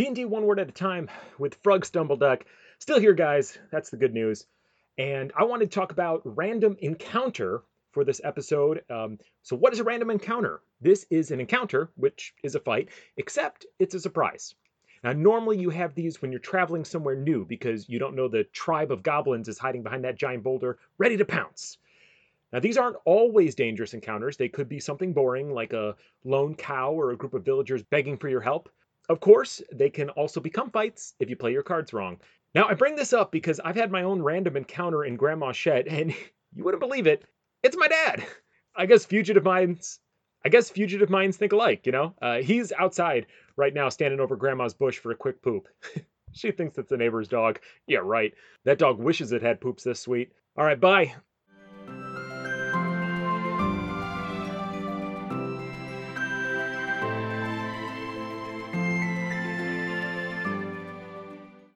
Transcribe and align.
D&D 0.00 0.24
one 0.24 0.46
word 0.46 0.58
at 0.58 0.66
a 0.66 0.72
time 0.72 1.10
with 1.38 1.58
Frog 1.62 1.84
Stumbleduck. 1.84 2.44
Still 2.78 2.98
here, 2.98 3.12
guys. 3.12 3.58
That's 3.70 3.90
the 3.90 3.98
good 3.98 4.14
news. 4.14 4.46
And 4.96 5.30
I 5.36 5.44
wanted 5.44 5.70
to 5.70 5.74
talk 5.74 5.92
about 5.92 6.22
random 6.24 6.78
encounter 6.80 7.64
for 7.92 8.02
this 8.02 8.18
episode. 8.24 8.82
Um, 8.88 9.18
so, 9.42 9.56
what 9.56 9.74
is 9.74 9.78
a 9.78 9.84
random 9.84 10.08
encounter? 10.08 10.62
This 10.80 11.04
is 11.10 11.32
an 11.32 11.38
encounter, 11.38 11.90
which 11.96 12.32
is 12.42 12.54
a 12.54 12.60
fight, 12.60 12.88
except 13.18 13.66
it's 13.78 13.94
a 13.94 14.00
surprise. 14.00 14.54
Now, 15.04 15.12
normally 15.12 15.58
you 15.58 15.68
have 15.68 15.94
these 15.94 16.22
when 16.22 16.32
you're 16.32 16.40
traveling 16.40 16.86
somewhere 16.86 17.16
new 17.16 17.44
because 17.44 17.86
you 17.86 17.98
don't 17.98 18.16
know 18.16 18.26
the 18.26 18.44
tribe 18.44 18.92
of 18.92 19.02
goblins 19.02 19.48
is 19.48 19.58
hiding 19.58 19.82
behind 19.82 20.04
that 20.04 20.16
giant 20.16 20.42
boulder, 20.42 20.78
ready 20.96 21.18
to 21.18 21.26
pounce. 21.26 21.76
Now, 22.54 22.60
these 22.60 22.78
aren't 22.78 22.96
always 23.04 23.54
dangerous 23.54 23.92
encounters. 23.92 24.38
They 24.38 24.48
could 24.48 24.66
be 24.70 24.80
something 24.80 25.12
boring, 25.12 25.52
like 25.52 25.74
a 25.74 25.94
lone 26.24 26.54
cow 26.54 26.90
or 26.90 27.10
a 27.10 27.18
group 27.18 27.34
of 27.34 27.44
villagers 27.44 27.82
begging 27.82 28.16
for 28.16 28.30
your 28.30 28.40
help. 28.40 28.70
Of 29.10 29.18
course, 29.18 29.60
they 29.72 29.90
can 29.90 30.08
also 30.10 30.38
become 30.40 30.70
fights 30.70 31.14
if 31.18 31.28
you 31.28 31.34
play 31.34 31.50
your 31.50 31.64
cards 31.64 31.92
wrong. 31.92 32.20
Now, 32.54 32.68
I 32.68 32.74
bring 32.74 32.94
this 32.94 33.12
up 33.12 33.32
because 33.32 33.58
I've 33.58 33.74
had 33.74 33.90
my 33.90 34.04
own 34.04 34.22
random 34.22 34.56
encounter 34.56 35.04
in 35.04 35.16
Grandma's 35.16 35.56
shed, 35.56 35.88
and 35.88 36.14
you 36.54 36.62
wouldn't 36.62 36.80
believe 36.80 37.08
it. 37.08 37.24
It's 37.64 37.76
my 37.76 37.88
dad. 37.88 38.24
I 38.76 38.86
guess 38.86 39.04
fugitive 39.04 39.42
minds. 39.42 39.98
I 40.44 40.48
guess 40.48 40.70
fugitive 40.70 41.10
minds 41.10 41.36
think 41.36 41.52
alike, 41.52 41.86
you 41.86 41.92
know? 41.92 42.14
Uh, 42.22 42.36
he's 42.36 42.70
outside 42.70 43.26
right 43.56 43.74
now, 43.74 43.88
standing 43.88 44.20
over 44.20 44.36
Grandma's 44.36 44.74
bush 44.74 44.98
for 44.98 45.10
a 45.10 45.16
quick 45.16 45.42
poop. 45.42 45.66
she 46.32 46.52
thinks 46.52 46.78
it's 46.78 46.88
the 46.88 46.96
neighbor's 46.96 47.26
dog. 47.26 47.58
Yeah, 47.88 47.98
right. 48.04 48.32
That 48.64 48.78
dog 48.78 49.00
wishes 49.00 49.32
it 49.32 49.42
had 49.42 49.60
poops 49.60 49.82
this 49.82 49.98
sweet. 49.98 50.30
All 50.56 50.64
right, 50.64 50.78
bye. 50.78 51.16